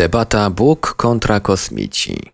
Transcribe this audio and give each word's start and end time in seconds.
Debata 0.00 0.50
Bóg 0.50 0.94
kontra 0.96 1.40
kosmici. 1.40 2.32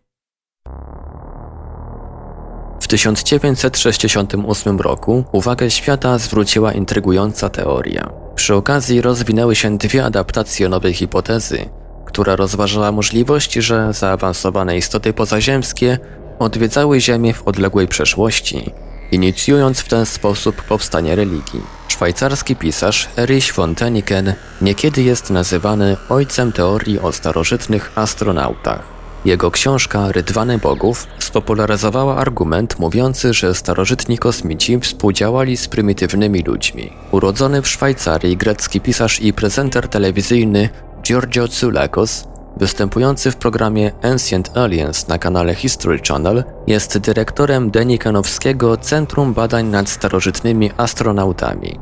W 2.81 2.89
1968 2.89 4.79
roku 4.79 5.25
uwagę 5.33 5.71
świata 5.71 6.19
zwróciła 6.19 6.73
intrygująca 6.73 7.49
teoria. 7.49 8.11
Przy 8.35 8.55
okazji 8.55 9.01
rozwinęły 9.01 9.57
się 9.57 9.79
dwie 9.79 10.05
adaptacje 10.05 10.69
nowej 10.69 10.95
hipotezy, 10.95 11.69
która 12.05 12.37
rozważała 12.37 12.93
możliwość, 12.93 13.53
że 13.53 13.93
zaawansowane 13.93 14.77
istoty 14.77 15.13
pozaziemskie 15.13 15.99
odwiedzały 16.39 17.01
Ziemię 17.01 17.35
w 17.35 17.49
odległej 17.49 17.89
przeszłości, 17.89 18.73
inicjując 19.13 19.81
w 19.81 19.89
ten 19.89 20.07
sposób 20.07 20.63
powstanie 20.63 21.17
religii. 21.17 21.63
Szwajcarski 21.97 22.57
pisarz 22.57 23.09
Erich 23.17 23.55
von 23.55 23.75
Däniken 23.75 24.33
niekiedy 24.61 25.03
jest 25.03 25.31
nazywany 25.31 25.97
ojcem 26.09 26.53
teorii 26.53 27.01
o 27.01 27.13
starożytnych 27.13 27.93
astronautach. 27.95 28.83
Jego 29.25 29.51
książka 29.51 30.13
Rydwany 30.13 30.59
Bogów 30.59 31.07
spopularyzowała 31.19 32.17
argument 32.17 32.79
mówiący, 32.79 33.35
że 33.35 33.55
starożytni 33.55 34.19
kosmici 34.19 34.81
współdziałali 34.81 35.57
z 35.57 35.69
prymitywnymi 35.69 36.43
ludźmi. 36.43 36.93
Urodzony 37.11 37.63
w 37.63 37.69
Szwajcarii 37.69 38.37
grecki 38.37 38.81
pisarz 38.81 39.21
i 39.21 39.33
prezenter 39.33 39.89
telewizyjny 39.89 40.69
Giorgio 41.03 41.49
Tsoulikos 41.49 42.25
występujący 42.57 43.31
w 43.31 43.37
programie 43.37 43.93
Ancient 44.03 44.57
Aliens 44.57 45.09
na 45.09 45.19
kanale 45.19 45.55
History 45.55 45.99
Channel, 46.09 46.45
jest 46.67 46.99
dyrektorem 46.99 47.71
Denikanowskiego 47.71 48.77
Centrum 48.77 49.35
Badań 49.35 49.67
nad 49.67 49.89
Starożytnymi 49.89 50.71
Astronautami. 50.77 51.79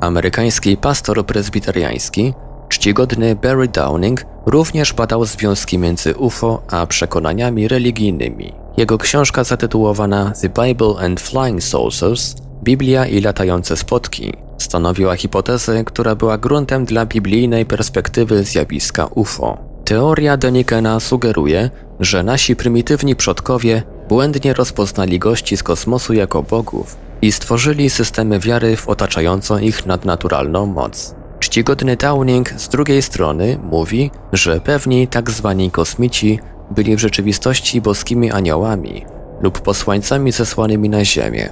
Amerykański 0.00 0.76
pastor 0.76 1.26
prezbiteriański, 1.26 2.34
czcigodny 2.68 3.36
Barry 3.36 3.68
Downing, 3.68 4.24
również 4.46 4.92
badał 4.92 5.24
związki 5.24 5.78
między 5.78 6.14
UFO 6.14 6.62
a 6.70 6.86
przekonaniami 6.86 7.68
religijnymi. 7.68 8.52
Jego 8.76 8.98
książka 8.98 9.44
zatytułowana 9.44 10.32
The 10.42 10.48
Bible 10.48 10.94
and 11.04 11.20
Flying 11.20 11.62
Saucers 11.62 12.34
Biblia 12.62 13.06
i 13.06 13.20
latające 13.20 13.76
spotki 13.76 14.32
stanowiła 14.58 15.16
hipotezę, 15.16 15.84
która 15.84 16.14
była 16.14 16.38
gruntem 16.38 16.84
dla 16.84 17.06
biblijnej 17.06 17.66
perspektywy 17.66 18.44
zjawiska 18.44 19.06
UFO. 19.06 19.67
Teoria 19.88 20.36
Denikena 20.36 21.00
sugeruje, 21.00 21.70
że 22.00 22.22
nasi 22.22 22.56
prymitywni 22.56 23.16
przodkowie 23.16 23.82
błędnie 24.08 24.54
rozpoznali 24.54 25.18
gości 25.18 25.56
z 25.56 25.62
kosmosu 25.62 26.12
jako 26.12 26.42
bogów 26.42 26.96
i 27.22 27.32
stworzyli 27.32 27.90
systemy 27.90 28.38
wiary 28.38 28.76
w 28.76 28.88
otaczającą 28.88 29.58
ich 29.58 29.86
nadnaturalną 29.86 30.66
moc. 30.66 31.14
Czcigodny 31.38 31.96
Downing 31.96 32.50
z 32.56 32.68
drugiej 32.68 33.02
strony 33.02 33.58
mówi, 33.62 34.10
że 34.32 34.60
pewni 34.60 35.08
tak 35.08 35.30
zwani 35.30 35.70
kosmici 35.70 36.40
byli 36.70 36.96
w 36.96 37.00
rzeczywistości 37.00 37.80
boskimi 37.80 38.30
aniołami 38.30 39.04
lub 39.40 39.60
posłańcami 39.60 40.32
zesłanymi 40.32 40.88
na 40.88 41.04
Ziemię, 41.04 41.50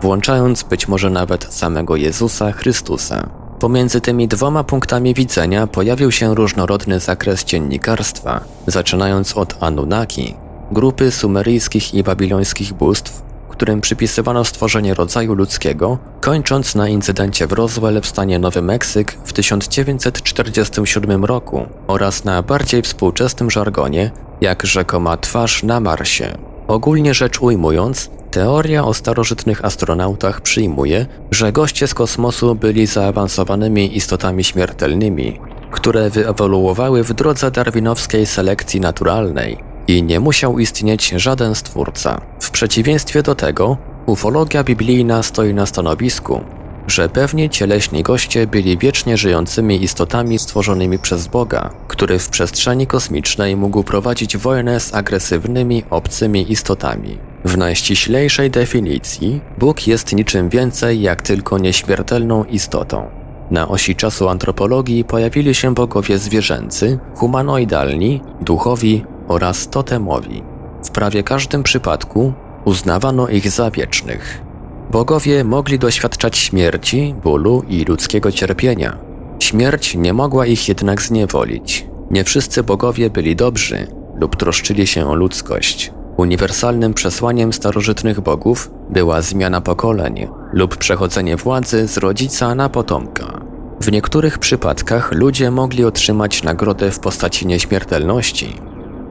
włączając 0.00 0.62
być 0.62 0.88
może 0.88 1.10
nawet 1.10 1.54
samego 1.54 1.96
Jezusa 1.96 2.52
Chrystusa. 2.52 3.30
Pomiędzy 3.60 4.00
tymi 4.00 4.28
dwoma 4.28 4.64
punktami 4.64 5.14
widzenia 5.14 5.66
pojawił 5.66 6.12
się 6.12 6.34
różnorodny 6.34 7.00
zakres 7.00 7.44
dziennikarstwa, 7.44 8.40
zaczynając 8.66 9.36
od 9.36 9.62
Anunnaki, 9.62 10.34
grupy 10.72 11.10
sumeryjskich 11.10 11.94
i 11.94 12.02
babilońskich 12.02 12.72
bóstw, 12.72 13.22
którym 13.48 13.80
przypisywano 13.80 14.44
stworzenie 14.44 14.94
rodzaju 14.94 15.34
ludzkiego, 15.34 15.98
kończąc 16.20 16.74
na 16.74 16.88
incydencie 16.88 17.46
w 17.46 17.52
Roswell 17.52 18.00
w 18.00 18.06
stanie 18.06 18.38
Nowy 18.38 18.62
Meksyk 18.62 19.18
w 19.24 19.32
1947 19.32 21.24
roku 21.24 21.66
oraz 21.86 22.24
na 22.24 22.42
bardziej 22.42 22.82
współczesnym 22.82 23.50
żargonie, 23.50 24.10
jak 24.40 24.66
rzekoma 24.66 25.16
twarz 25.16 25.62
na 25.62 25.80
Marsie. 25.80 26.38
Ogólnie 26.68 27.14
rzecz 27.14 27.40
ujmując, 27.40 28.10
Teoria 28.30 28.84
o 28.84 28.94
starożytnych 28.94 29.64
astronautach 29.64 30.40
przyjmuje, 30.40 31.06
że 31.30 31.52
goście 31.52 31.86
z 31.86 31.94
kosmosu 31.94 32.54
byli 32.54 32.86
zaawansowanymi 32.86 33.96
istotami 33.96 34.44
śmiertelnymi, 34.44 35.40
które 35.70 36.10
wyewoluowały 36.10 37.04
w 37.04 37.12
drodze 37.12 37.50
darwinowskiej 37.50 38.26
selekcji 38.26 38.80
naturalnej 38.80 39.58
i 39.88 40.02
nie 40.02 40.20
musiał 40.20 40.58
istnieć 40.58 41.08
żaden 41.16 41.54
stwórca. 41.54 42.20
W 42.40 42.50
przeciwieństwie 42.50 43.22
do 43.22 43.34
tego, 43.34 43.76
ufologia 44.06 44.64
biblijna 44.64 45.22
stoi 45.22 45.54
na 45.54 45.66
stanowisku, 45.66 46.40
że 46.86 47.08
pewnie 47.08 47.50
cieleśni 47.50 48.02
goście 48.02 48.46
byli 48.46 48.78
wiecznie 48.78 49.16
żyjącymi 49.16 49.82
istotami 49.82 50.38
stworzonymi 50.38 50.98
przez 50.98 51.26
Boga, 51.28 51.70
który 51.88 52.18
w 52.18 52.28
przestrzeni 52.28 52.86
kosmicznej 52.86 53.56
mógł 53.56 53.82
prowadzić 53.82 54.36
wojnę 54.36 54.80
z 54.80 54.94
agresywnymi, 54.94 55.84
obcymi 55.90 56.52
istotami. 56.52 57.18
W 57.46 57.58
najściślejszej 57.58 58.50
definicji 58.50 59.40
Bóg 59.58 59.86
jest 59.86 60.12
niczym 60.12 60.48
więcej 60.48 61.00
jak 61.00 61.22
tylko 61.22 61.58
nieśmiertelną 61.58 62.44
istotą. 62.44 63.10
Na 63.50 63.68
osi 63.68 63.96
czasu 63.96 64.28
antropologii 64.28 65.04
pojawili 65.04 65.54
się 65.54 65.74
bogowie 65.74 66.18
zwierzęcy, 66.18 66.98
humanoidalni, 67.14 68.20
duchowi 68.40 69.04
oraz 69.28 69.68
totemowi. 69.68 70.42
W 70.84 70.90
prawie 70.90 71.22
każdym 71.22 71.62
przypadku 71.62 72.32
uznawano 72.64 73.28
ich 73.28 73.50
za 73.50 73.70
wiecznych. 73.70 74.42
Bogowie 74.90 75.44
mogli 75.44 75.78
doświadczać 75.78 76.38
śmierci, 76.38 77.14
bólu 77.22 77.64
i 77.68 77.84
ludzkiego 77.84 78.32
cierpienia. 78.32 78.98
Śmierć 79.38 79.94
nie 79.94 80.12
mogła 80.12 80.46
ich 80.46 80.68
jednak 80.68 81.02
zniewolić. 81.02 81.86
Nie 82.10 82.24
wszyscy 82.24 82.62
bogowie 82.62 83.10
byli 83.10 83.36
dobrzy 83.36 83.86
lub 84.20 84.36
troszczyli 84.36 84.86
się 84.86 85.08
o 85.08 85.14
ludzkość. 85.14 85.95
Uniwersalnym 86.16 86.94
przesłaniem 86.94 87.52
starożytnych 87.52 88.20
bogów 88.20 88.70
była 88.90 89.22
zmiana 89.22 89.60
pokoleń 89.60 90.28
lub 90.52 90.76
przechodzenie 90.76 91.36
władzy 91.36 91.88
z 91.88 91.96
rodzica 91.96 92.54
na 92.54 92.68
potomka. 92.68 93.40
W 93.80 93.92
niektórych 93.92 94.38
przypadkach 94.38 95.12
ludzie 95.12 95.50
mogli 95.50 95.84
otrzymać 95.84 96.42
nagrodę 96.42 96.90
w 96.90 97.00
postaci 97.00 97.46
nieśmiertelności 97.46 98.56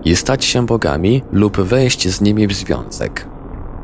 i 0.06 0.16
stać 0.16 0.46
się 0.46 0.66
bogami 0.66 1.24
lub 1.32 1.58
wejść 1.58 2.10
z 2.10 2.22
nimi 2.22 2.48
w 2.48 2.54
związek. 2.54 3.28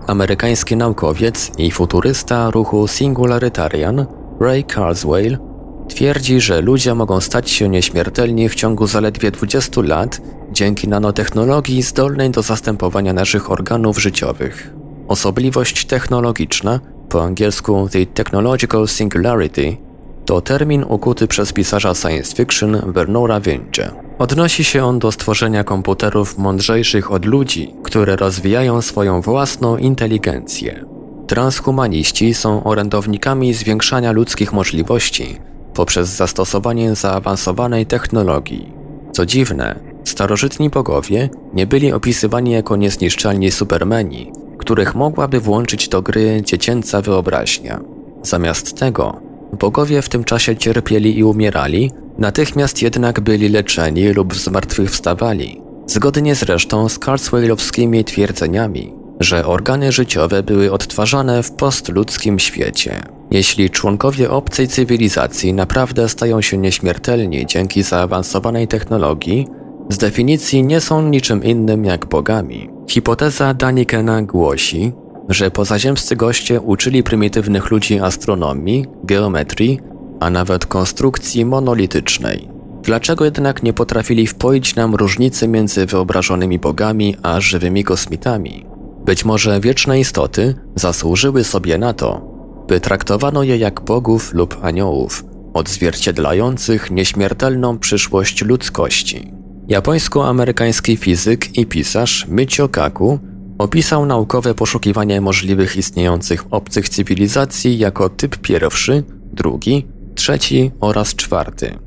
Amerykański 0.07 0.75
naukowiec 0.75 1.51
i 1.57 1.71
futurysta 1.71 2.49
ruchu 2.51 2.87
Singularitarian 2.87 4.05
Ray 4.39 4.63
Kurzweil 4.63 5.50
twierdzi, 5.95 6.41
że 6.41 6.61
ludzie 6.61 6.95
mogą 6.95 7.21
stać 7.21 7.49
się 7.49 7.69
nieśmiertelni 7.69 8.49
w 8.49 8.55
ciągu 8.55 8.87
zaledwie 8.87 9.31
20 9.31 9.81
lat 9.81 10.21
dzięki 10.51 10.87
nanotechnologii 10.87 11.81
zdolnej 11.81 12.29
do 12.29 12.41
zastępowania 12.41 13.13
naszych 13.13 13.51
organów 13.51 14.01
życiowych. 14.01 14.73
Osobliwość 15.07 15.85
technologiczna, 15.85 16.79
po 17.09 17.23
angielsku 17.23 17.89
The 17.91 18.05
Technological 18.05 18.87
Singularity, 18.87 19.77
to 20.25 20.41
termin 20.41 20.85
ukuty 20.89 21.27
przez 21.27 21.53
pisarza 21.53 21.95
science 21.95 22.35
fiction 22.35 22.81
Bernora 22.93 23.39
Winge. 23.39 23.91
Odnosi 24.19 24.63
się 24.63 24.85
on 24.85 24.99
do 24.99 25.11
stworzenia 25.11 25.63
komputerów 25.63 26.37
mądrzejszych 26.37 27.11
od 27.11 27.25
ludzi, 27.25 27.73
które 27.83 28.15
rozwijają 28.15 28.81
swoją 28.81 29.21
własną 29.21 29.77
inteligencję. 29.77 30.85
Transhumaniści 31.27 32.33
są 32.33 32.63
orędownikami 32.63 33.53
zwiększania 33.53 34.11
ludzkich 34.11 34.53
możliwości 34.53 35.39
poprzez 35.81 36.09
zastosowanie 36.09 36.95
zaawansowanej 36.95 37.85
technologii. 37.85 38.73
Co 39.11 39.25
dziwne, 39.25 39.79
starożytni 40.03 40.69
bogowie 40.69 41.29
nie 41.53 41.67
byli 41.67 41.93
opisywani 41.93 42.51
jako 42.51 42.75
niezniszczalni 42.75 43.51
supermeni, 43.51 44.31
których 44.57 44.95
mogłaby 44.95 45.39
włączyć 45.39 45.89
do 45.89 46.01
gry 46.01 46.41
dziecięca 46.45 47.01
wyobraźnia. 47.01 47.79
Zamiast 48.23 48.79
tego, 48.79 49.21
bogowie 49.59 50.01
w 50.01 50.09
tym 50.09 50.23
czasie 50.23 50.55
cierpieli 50.55 51.17
i 51.17 51.23
umierali, 51.23 51.91
natychmiast 52.17 52.81
jednak 52.81 53.19
byli 53.19 53.49
leczeni 53.49 54.07
lub 54.07 54.35
zmartwychwstawali, 54.35 55.61
zgodnie 55.87 56.35
zresztą 56.35 56.89
z 56.89 56.99
Carswellowskimi 56.99 58.03
twierdzeniami, 58.03 58.93
że 59.19 59.45
organy 59.45 59.91
życiowe 59.91 60.43
były 60.43 60.71
odtwarzane 60.71 61.43
w 61.43 61.51
postludzkim 61.51 62.39
świecie. 62.39 63.20
Jeśli 63.31 63.69
członkowie 63.69 64.31
obcej 64.31 64.67
cywilizacji 64.67 65.53
naprawdę 65.53 66.09
stają 66.09 66.41
się 66.41 66.57
nieśmiertelni 66.57 67.45
dzięki 67.45 67.83
zaawansowanej 67.83 68.67
technologii, 68.67 69.47
z 69.89 69.97
definicji 69.97 70.63
nie 70.63 70.81
są 70.81 71.09
niczym 71.09 71.43
innym 71.43 71.85
jak 71.85 72.05
bogami. 72.05 72.69
Hipoteza 72.89 73.53
Danikena 73.53 74.21
głosi, 74.21 74.93
że 75.29 75.51
pozaziemscy 75.51 76.15
goście 76.15 76.61
uczyli 76.61 77.03
prymitywnych 77.03 77.71
ludzi 77.71 77.99
astronomii, 77.99 78.85
geometrii, 79.03 79.79
a 80.19 80.29
nawet 80.29 80.65
konstrukcji 80.65 81.45
monolitycznej. 81.45 82.47
Dlaczego 82.83 83.25
jednak 83.25 83.63
nie 83.63 83.73
potrafili 83.73 84.27
wpoić 84.27 84.75
nam 84.75 84.95
różnicy 84.95 85.47
między 85.47 85.85
wyobrażonymi 85.85 86.59
bogami 86.59 87.15
a 87.23 87.39
żywymi 87.41 87.83
kosmitami? 87.83 88.65
Być 89.05 89.25
może 89.25 89.59
wieczne 89.59 89.99
istoty 89.99 90.55
zasłużyły 90.75 91.43
sobie 91.43 91.77
na 91.77 91.93
to, 91.93 92.30
by 92.71 92.79
traktowano 92.79 93.43
je 93.43 93.57
jak 93.57 93.81
bogów 93.81 94.33
lub 94.33 94.57
aniołów, 94.61 95.25
odzwierciedlających 95.53 96.91
nieśmiertelną 96.91 97.77
przyszłość 97.77 98.41
ludzkości. 98.41 99.31
Japońsko-amerykański 99.67 100.97
fizyk 100.97 101.57
i 101.57 101.65
pisarz 101.65 102.27
Michio 102.29 102.69
Kaku 102.69 103.19
opisał 103.57 104.05
naukowe 104.05 104.53
poszukiwanie 104.53 105.21
możliwych 105.21 105.75
istniejących 105.75 106.45
obcych 106.51 106.89
cywilizacji 106.89 107.77
jako 107.77 108.09
typ 108.09 108.37
pierwszy, 108.37 109.03
drugi, 109.33 109.87
trzeci 110.15 110.71
oraz 110.79 111.15
czwarty. 111.15 111.79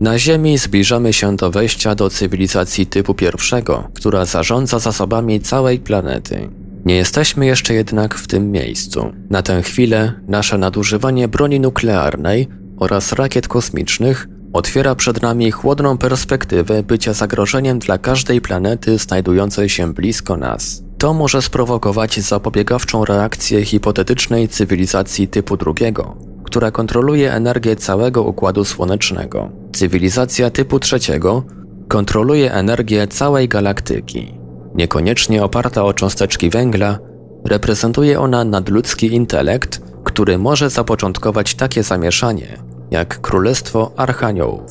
Na 0.00 0.18
Ziemi 0.18 0.58
zbliżamy 0.58 1.12
się 1.12 1.36
do 1.36 1.50
wejścia 1.50 1.94
do 1.94 2.10
cywilizacji 2.10 2.86
typu 2.86 3.14
pierwszego, 3.14 3.88
która 3.94 4.24
zarządza 4.24 4.78
zasobami 4.78 5.40
całej 5.40 5.78
planety. 5.78 6.61
Nie 6.84 6.96
jesteśmy 6.96 7.46
jeszcze 7.46 7.74
jednak 7.74 8.14
w 8.14 8.26
tym 8.26 8.50
miejscu. 8.50 9.12
Na 9.30 9.42
tę 9.42 9.62
chwilę 9.62 10.12
nasze 10.28 10.58
nadużywanie 10.58 11.28
broni 11.28 11.60
nuklearnej 11.60 12.48
oraz 12.76 13.12
rakiet 13.12 13.48
kosmicznych 13.48 14.28
otwiera 14.52 14.94
przed 14.94 15.22
nami 15.22 15.50
chłodną 15.50 15.98
perspektywę 15.98 16.82
bycia 16.82 17.12
zagrożeniem 17.12 17.78
dla 17.78 17.98
każdej 17.98 18.40
planety 18.40 18.98
znajdującej 18.98 19.68
się 19.68 19.92
blisko 19.92 20.36
nas. 20.36 20.82
To 20.98 21.14
może 21.14 21.42
sprowokować 21.42 22.20
zapobiegawczą 22.20 23.04
reakcję 23.04 23.64
hipotetycznej 23.64 24.48
cywilizacji 24.48 25.28
typu 25.28 25.56
drugiego, 25.56 26.16
która 26.44 26.70
kontroluje 26.70 27.32
energię 27.32 27.76
całego 27.76 28.22
układu 28.22 28.64
słonecznego. 28.64 29.50
Cywilizacja 29.72 30.50
typu 30.50 30.78
trzeciego 30.78 31.42
kontroluje 31.88 32.52
energię 32.52 33.06
całej 33.06 33.48
galaktyki. 33.48 34.41
Niekoniecznie 34.74 35.44
oparta 35.44 35.84
o 35.84 35.92
cząsteczki 35.92 36.50
węgla, 36.50 36.98
reprezentuje 37.44 38.20
ona 38.20 38.44
nadludzki 38.44 39.14
intelekt, 39.14 39.80
który 40.04 40.38
może 40.38 40.70
zapoczątkować 40.70 41.54
takie 41.54 41.82
zamieszanie, 41.82 42.58
jak 42.90 43.20
Królestwo 43.20 43.92
Archaniołów. 43.96 44.70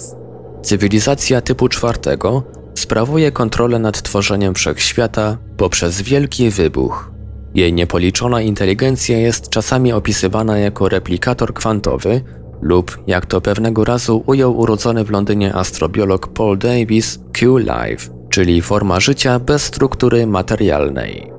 Cywilizacja 0.61 1.41
typu 1.41 1.67
czwartego 1.67 2.43
sprawuje 2.73 3.31
kontrolę 3.31 3.79
nad 3.79 4.01
tworzeniem 4.01 4.53
wszechświata 4.53 5.37
poprzez 5.57 6.01
wielki 6.01 6.49
wybuch. 6.49 7.11
Jej 7.53 7.73
niepoliczona 7.73 8.41
inteligencja 8.41 9.17
jest 9.17 9.49
czasami 9.49 9.93
opisywana 9.93 10.57
jako 10.57 10.89
replikator 10.89 11.53
kwantowy 11.53 12.21
lub, 12.61 12.99
jak 13.07 13.25
to 13.25 13.41
pewnego 13.41 13.85
razu 13.85 14.23
ujął 14.25 14.57
urodzony 14.57 15.03
w 15.03 15.11
Londynie 15.11 15.55
astrobiolog 15.55 16.27
Paul 16.27 16.57
Davis, 16.57 17.19
Q-Life, 17.33 18.20
czyli 18.31 18.61
forma 18.61 18.99
życia 18.99 19.39
bez 19.39 19.63
struktury 19.63 20.27
materialnej. 20.27 21.31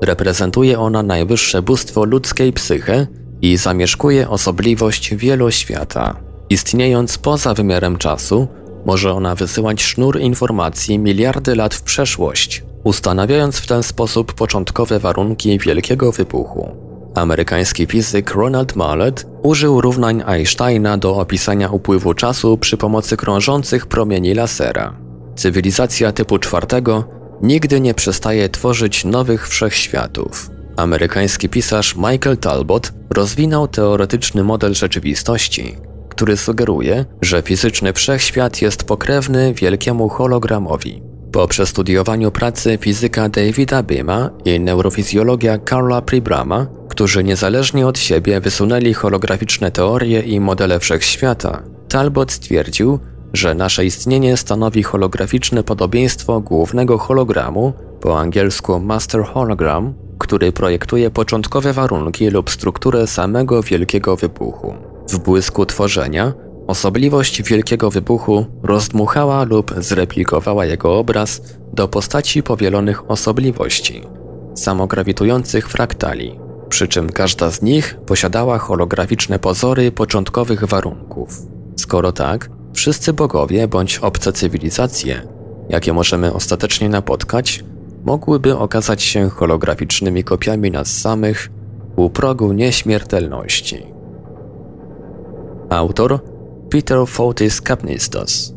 Reprezentuje 0.00 0.80
ona 0.80 1.02
najwyższe 1.02 1.62
bóstwo 1.62 2.04
ludzkiej 2.04 2.52
psychy 2.52 3.06
i 3.42 3.56
zamieszkuje 3.56 4.28
osobliwość 4.28 5.14
wieloświata. 5.14 6.16
Istniejąc 6.50 7.18
poza 7.18 7.54
wymiarem 7.54 7.96
czasu, 7.96 8.48
może 8.86 9.12
ona 9.12 9.34
wysyłać 9.34 9.82
sznur 9.82 10.20
informacji 10.20 10.98
miliardy 10.98 11.54
lat 11.54 11.74
w 11.74 11.82
przeszłość, 11.82 12.64
ustanawiając 12.84 13.58
w 13.58 13.66
ten 13.66 13.82
sposób 13.82 14.34
początkowe 14.34 14.98
warunki 14.98 15.58
wielkiego 15.58 16.12
wybuchu. 16.12 16.70
Amerykański 17.14 17.86
fizyk 17.86 18.30
Ronald 18.34 18.76
Mallet 18.76 19.26
użył 19.42 19.80
równań 19.80 20.22
Einsteina 20.26 20.98
do 20.98 21.16
opisania 21.16 21.70
upływu 21.70 22.14
czasu 22.14 22.58
przy 22.58 22.76
pomocy 22.76 23.16
krążących 23.16 23.86
promieni 23.86 24.34
lasera. 24.34 25.07
Cywilizacja 25.38 26.12
typu 26.12 26.38
czwartego 26.38 27.04
nigdy 27.42 27.80
nie 27.80 27.94
przestaje 27.94 28.48
tworzyć 28.48 29.04
nowych 29.04 29.48
wszechświatów. 29.48 30.50
Amerykański 30.76 31.48
pisarz 31.48 31.96
Michael 31.96 32.36
Talbot 32.36 32.92
rozwinął 33.10 33.68
teoretyczny 33.68 34.44
model 34.44 34.74
rzeczywistości, 34.74 35.76
który 36.08 36.36
sugeruje, 36.36 37.04
że 37.22 37.42
fizyczny 37.42 37.92
wszechświat 37.92 38.62
jest 38.62 38.84
pokrewny 38.84 39.54
wielkiemu 39.54 40.08
hologramowi. 40.08 41.02
Po 41.32 41.48
przestudiowaniu 41.48 42.30
pracy 42.30 42.78
fizyka 42.80 43.28
Davida 43.28 43.82
Bima 43.82 44.30
i 44.44 44.60
neurofizjologia 44.60 45.58
Karla 45.58 46.02
Pribrama, 46.02 46.66
którzy 46.88 47.24
niezależnie 47.24 47.86
od 47.86 47.98
siebie 47.98 48.40
wysunęli 48.40 48.94
holograficzne 48.94 49.70
teorie 49.70 50.20
i 50.20 50.40
modele 50.40 50.80
wszechświata, 50.80 51.62
Talbot 51.88 52.32
stwierdził, 52.32 52.98
że 53.32 53.54
nasze 53.54 53.84
istnienie 53.84 54.36
stanowi 54.36 54.82
holograficzne 54.82 55.62
podobieństwo 55.62 56.40
głównego 56.40 56.98
hologramu, 56.98 57.72
po 58.00 58.20
angielsku 58.20 58.80
master 58.80 59.24
hologram, 59.24 59.94
który 60.18 60.52
projektuje 60.52 61.10
początkowe 61.10 61.72
warunki 61.72 62.30
lub 62.30 62.50
strukturę 62.50 63.06
samego 63.06 63.62
wielkiego 63.62 64.16
wybuchu. 64.16 64.74
W 65.10 65.18
błysku 65.18 65.66
tworzenia 65.66 66.32
osobliwość 66.66 67.42
wielkiego 67.42 67.90
wybuchu 67.90 68.46
rozdmuchała 68.62 69.44
lub 69.44 69.74
zreplikowała 69.78 70.66
jego 70.66 70.98
obraz 70.98 71.42
do 71.72 71.88
postaci 71.88 72.42
powielonych 72.42 73.10
osobliwości, 73.10 74.02
samograwitujących 74.54 75.68
fraktali, 75.68 76.38
przy 76.68 76.88
czym 76.88 77.12
każda 77.12 77.50
z 77.50 77.62
nich 77.62 77.96
posiadała 78.06 78.58
holograficzne 78.58 79.38
pozory 79.38 79.92
początkowych 79.92 80.64
warunków. 80.64 81.28
Skoro 81.76 82.12
tak, 82.12 82.50
wszyscy 82.72 83.12
bogowie 83.12 83.68
bądź 83.68 83.98
obce 83.98 84.32
cywilizacje, 84.32 85.22
jakie 85.68 85.92
możemy 85.92 86.32
ostatecznie 86.32 86.88
napotkać, 86.88 87.64
mogłyby 88.04 88.58
okazać 88.58 89.02
się 89.02 89.28
holograficznymi 89.30 90.24
kopiami 90.24 90.70
nas 90.70 90.96
samych 90.96 91.50
u 91.96 92.10
progu 92.10 92.52
nieśmiertelności. 92.52 93.86
Autor 95.70 96.18
Peter 96.70 97.06
Fotis 97.06 97.60
Kapnistos 97.60 98.54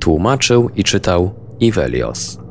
tłumaczył 0.00 0.70
i 0.76 0.84
czytał 0.84 1.30
Ivelios. 1.60 2.45